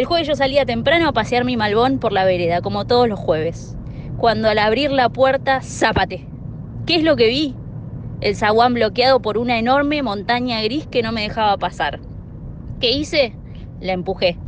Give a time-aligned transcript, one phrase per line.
[0.00, 3.20] El jueves yo salía temprano a pasear mi malbón por la vereda, como todos los
[3.20, 3.76] jueves.
[4.16, 6.26] Cuando al abrir la puerta, zápate.
[6.86, 7.54] ¿Qué es lo que vi?
[8.22, 12.00] El zaguán bloqueado por una enorme montaña gris que no me dejaba pasar.
[12.80, 13.34] ¿Qué hice?
[13.78, 14.38] La empujé.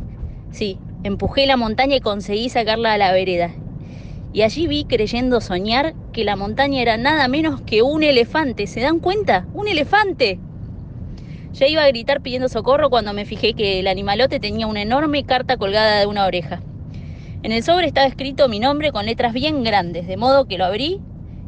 [0.49, 3.51] Sí, empujé la montaña y conseguí sacarla a la vereda.
[4.31, 8.65] Y allí vi, creyendo soñar, que la montaña era nada menos que un elefante.
[8.65, 9.45] ¿Se dan cuenta?
[9.53, 10.39] ¡Un elefante!
[11.53, 15.23] Ya iba a gritar pidiendo socorro cuando me fijé que el animalote tenía una enorme
[15.23, 16.63] carta colgada de una oreja.
[17.43, 20.65] En el sobre estaba escrito mi nombre con letras bien grandes, de modo que lo
[20.65, 20.99] abrí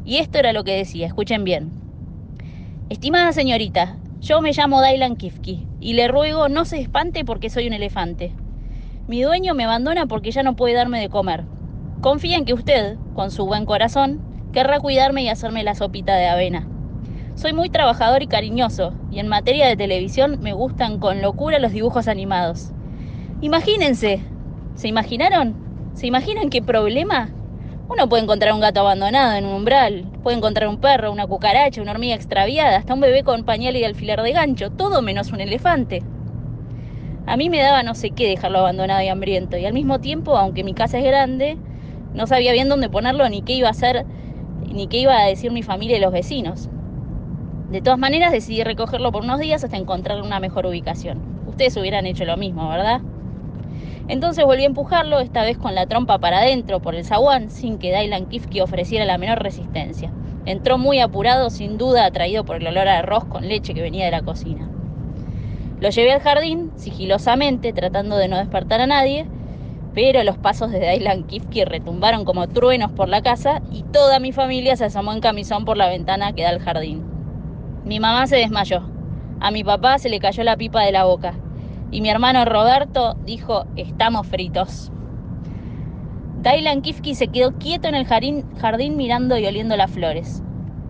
[0.04, 1.72] y esto era lo que decía, escuchen bien.
[2.88, 7.66] Estimada señorita, yo me llamo Dailan Kifki y le ruego no se espante porque soy
[7.66, 8.32] un elefante.
[9.08, 11.44] Mi dueño me abandona porque ya no puede darme de comer.
[12.00, 14.20] Confía en que usted, con su buen corazón,
[14.52, 16.68] querrá cuidarme y hacerme la sopita de avena.
[17.36, 21.70] Soy muy trabajador y cariñoso, y en materia de televisión me gustan con locura los
[21.70, 22.70] dibujos animados.
[23.42, 24.22] Imagínense,
[24.74, 25.54] ¿se imaginaron?
[25.94, 27.30] ¿Se imaginan qué problema?
[27.90, 31.82] Uno puede encontrar un gato abandonado en un umbral, puede encontrar un perro, una cucaracha,
[31.82, 35.42] una hormiga extraviada, hasta un bebé con pañal y alfiler de gancho, todo menos un
[35.42, 36.04] elefante.
[37.26, 40.38] A mí me daba no sé qué dejarlo abandonado y hambriento, y al mismo tiempo,
[40.38, 41.58] aunque mi casa es grande,
[42.14, 44.06] no sabía bien dónde ponerlo ni qué iba a hacer,
[44.72, 46.70] ni qué iba a decir mi familia y los vecinos.
[47.70, 51.20] De todas maneras, decidí recogerlo por unos días hasta encontrar una mejor ubicación.
[51.48, 53.00] Ustedes hubieran hecho lo mismo, ¿verdad?
[54.06, 57.78] Entonces volví a empujarlo, esta vez con la trompa para adentro por el zaguán, sin
[57.78, 60.12] que Dylan Kifke ofreciera la menor resistencia.
[60.44, 64.04] Entró muy apurado, sin duda atraído por el olor a arroz con leche que venía
[64.04, 64.70] de la cocina.
[65.80, 69.26] Lo llevé al jardín, sigilosamente, tratando de no despertar a nadie,
[69.92, 74.30] pero los pasos de Dylan Kifke retumbaron como truenos por la casa y toda mi
[74.30, 77.15] familia se asomó en camisón por la ventana que da al jardín.
[77.86, 78.82] Mi mamá se desmayó.
[79.38, 81.34] A mi papá se le cayó la pipa de la boca.
[81.92, 84.90] Y mi hermano Roberto dijo, estamos fritos.
[86.42, 90.42] Dylan Kifke se quedó quieto en el jardín, jardín mirando y oliendo las flores.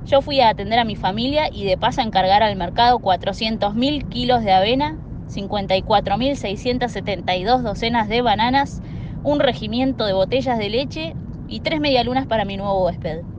[0.07, 4.09] Yo fui a atender a mi familia y de paso a encargar al mercado 400.000
[4.09, 4.97] kilos de avena,
[5.29, 8.81] 54.672 docenas de bananas,
[9.23, 11.15] un regimiento de botellas de leche
[11.47, 13.36] y tres medialunas para mi nuevo huésped.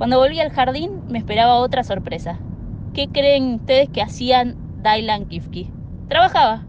[0.00, 2.38] Cuando volví al jardín me esperaba otra sorpresa.
[2.94, 5.68] ¿Qué creen ustedes que hacían Dylan Kifke?
[6.08, 6.64] Trabajaba,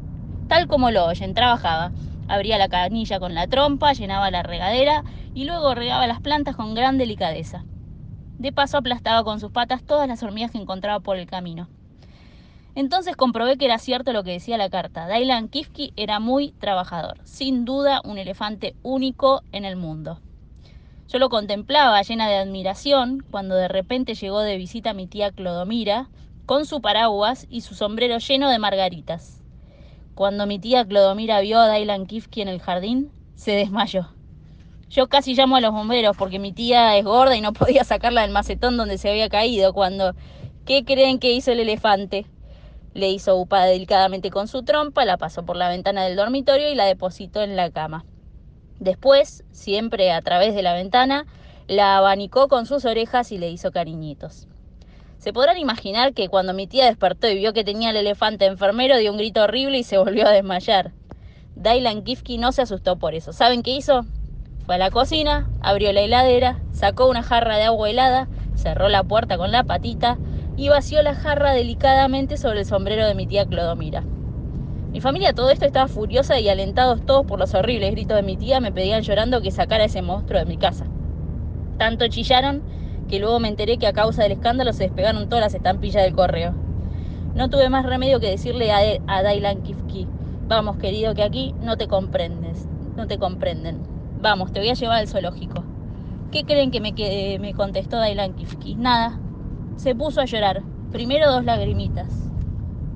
[0.49, 1.93] tal como lo oyen, trabajaba.
[2.27, 6.75] Abría la canilla con la trompa, llenaba la regadera y luego regaba las plantas con
[6.75, 7.63] gran delicadeza.
[8.37, 11.69] De paso aplastaba con sus patas todas las hormigas que encontraba por el camino.
[12.75, 15.07] Entonces comprobé que era cierto lo que decía la carta.
[15.07, 20.19] Dylan Kifke era muy trabajador, sin duda un elefante único en el mundo.
[21.11, 26.07] Yo lo contemplaba llena de admiración cuando de repente llegó de visita mi tía Clodomira
[26.45, 29.43] con su paraguas y su sombrero lleno de margaritas.
[30.15, 34.07] Cuando mi tía Clodomira vio a Dylan Kifke en el jardín, se desmayó.
[34.89, 38.21] Yo casi llamo a los bomberos porque mi tía es gorda y no podía sacarla
[38.21, 40.15] del macetón donde se había caído cuando...
[40.63, 42.25] ¿Qué creen que hizo el elefante?
[42.93, 46.75] Le hizo upa delicadamente con su trompa, la pasó por la ventana del dormitorio y
[46.75, 48.05] la depositó en la cama.
[48.81, 51.27] Después, siempre a través de la ventana,
[51.67, 54.47] la abanicó con sus orejas y le hizo cariñitos.
[55.19, 58.97] Se podrán imaginar que cuando mi tía despertó y vio que tenía el elefante enfermero,
[58.97, 60.93] dio un grito horrible y se volvió a desmayar.
[61.55, 63.33] Dylan Kifke no se asustó por eso.
[63.33, 64.03] ¿Saben qué hizo?
[64.65, 69.03] Fue a la cocina, abrió la heladera, sacó una jarra de agua helada, cerró la
[69.03, 70.17] puerta con la patita
[70.57, 74.03] y vació la jarra delicadamente sobre el sombrero de mi tía Clodomira.
[74.91, 78.35] Mi familia todo esto estaba furiosa y alentados todos por los horribles gritos de mi
[78.35, 80.85] tía me pedían llorando que sacara ese monstruo de mi casa.
[81.77, 82.61] Tanto chillaron
[83.07, 86.13] que luego me enteré que a causa del escándalo se despegaron todas las estampillas del
[86.13, 86.53] correo.
[87.35, 90.09] No tuve más remedio que decirle a, a Dailan Kifki,
[90.49, 93.83] vamos querido que aquí no te comprendes, no te comprenden.
[94.19, 95.63] Vamos, te voy a llevar al zoológico.
[96.31, 98.75] ¿Qué creen que me, que me contestó Dailan Kifki?
[98.75, 99.17] Nada.
[99.77, 100.63] Se puso a llorar.
[100.91, 102.29] Primero dos lagrimitas.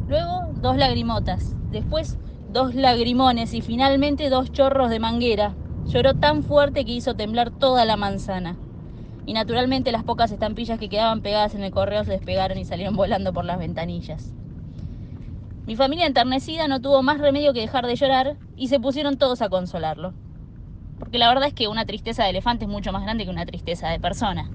[0.09, 2.17] Luego dos lagrimotas después
[2.55, 5.55] dos lagrimones y finalmente dos chorros de manguera.
[5.87, 8.57] Lloró tan fuerte que hizo temblar toda la manzana.
[9.25, 12.95] Y naturalmente las pocas estampillas que quedaban pegadas en el correo se despegaron y salieron
[12.95, 14.31] volando por las ventanillas.
[15.65, 19.41] Mi familia enternecida no tuvo más remedio que dejar de llorar y se pusieron todos
[19.41, 20.13] a consolarlo.
[20.97, 23.45] Porque la verdad es que una tristeza de elefante es mucho más grande que una
[23.45, 24.49] tristeza de persona.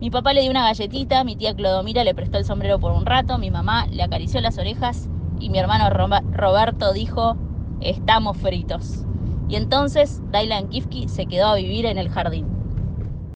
[0.00, 3.04] Mi papá le dio una galletita, mi tía Clodomira le prestó el sombrero por un
[3.04, 5.08] rato, mi mamá le acarició las orejas
[5.38, 7.36] y mi hermano Roberto dijo,
[7.80, 9.06] estamos fritos.
[9.48, 12.57] Y entonces Dylan Kifke se quedó a vivir en el jardín.